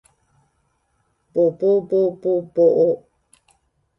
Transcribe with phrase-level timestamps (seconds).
[1.35, 3.07] ぼぼぼぼぼお